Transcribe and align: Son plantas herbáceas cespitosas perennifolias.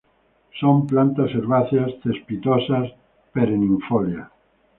Son 0.59 0.87
plantas 0.87 1.29
herbáceas 1.29 1.91
cespitosas 2.01 2.87
perennifolias. 3.33 4.29